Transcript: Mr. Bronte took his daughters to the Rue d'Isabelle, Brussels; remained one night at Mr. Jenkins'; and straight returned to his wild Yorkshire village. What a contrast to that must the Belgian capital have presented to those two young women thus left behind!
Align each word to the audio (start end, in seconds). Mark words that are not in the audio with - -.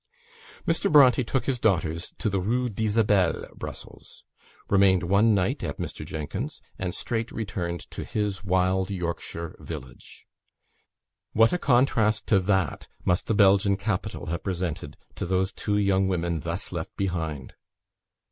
Mr. 0.67 0.91
Bronte 0.91 1.23
took 1.23 1.45
his 1.45 1.59
daughters 1.59 2.11
to 2.17 2.27
the 2.27 2.39
Rue 2.41 2.69
d'Isabelle, 2.69 3.45
Brussels; 3.55 4.23
remained 4.67 5.03
one 5.03 5.35
night 5.35 5.63
at 5.63 5.77
Mr. 5.77 6.03
Jenkins'; 6.03 6.59
and 6.79 6.95
straight 6.95 7.31
returned 7.31 7.81
to 7.91 8.03
his 8.03 8.43
wild 8.43 8.89
Yorkshire 8.89 9.55
village. 9.59 10.25
What 11.33 11.53
a 11.53 11.59
contrast 11.59 12.25
to 12.29 12.39
that 12.39 12.87
must 13.05 13.27
the 13.27 13.35
Belgian 13.35 13.77
capital 13.77 14.25
have 14.25 14.43
presented 14.43 14.97
to 15.17 15.25
those 15.27 15.51
two 15.51 15.77
young 15.77 16.07
women 16.07 16.39
thus 16.39 16.71
left 16.71 16.97
behind! 16.97 17.53